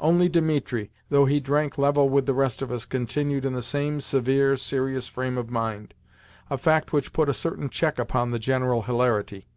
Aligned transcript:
Only 0.00 0.28
Dimitri, 0.28 0.90
though 1.08 1.24
he 1.24 1.40
drank 1.40 1.78
level 1.78 2.10
with 2.10 2.26
the 2.26 2.34
rest 2.34 2.60
of 2.60 2.70
us, 2.70 2.84
continued 2.84 3.46
in 3.46 3.54
the 3.54 3.62
same 3.62 4.02
severe, 4.02 4.54
serious 4.58 5.08
frame 5.08 5.38
of 5.38 5.48
mind 5.48 5.94
a 6.50 6.58
fact 6.58 6.92
which 6.92 7.14
put 7.14 7.30
a 7.30 7.32
certain 7.32 7.70
check 7.70 7.98
upon 7.98 8.30
the 8.30 8.38
general 8.38 8.82
hilarity. 8.82 9.48